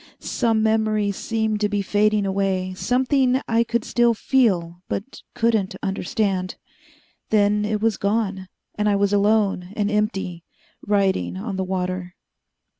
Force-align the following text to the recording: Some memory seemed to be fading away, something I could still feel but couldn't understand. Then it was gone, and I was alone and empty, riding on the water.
Some 0.17 0.63
memory 0.63 1.11
seemed 1.11 1.61
to 1.61 1.69
be 1.69 1.83
fading 1.83 2.25
away, 2.25 2.73
something 2.73 3.39
I 3.47 3.63
could 3.63 3.85
still 3.85 4.15
feel 4.15 4.81
but 4.89 5.21
couldn't 5.35 5.75
understand. 5.83 6.55
Then 7.29 7.65
it 7.65 7.83
was 7.83 7.97
gone, 7.97 8.47
and 8.73 8.89
I 8.89 8.95
was 8.95 9.13
alone 9.13 9.71
and 9.75 9.91
empty, 9.91 10.43
riding 10.81 11.37
on 11.37 11.55
the 11.55 11.63
water. 11.63 12.15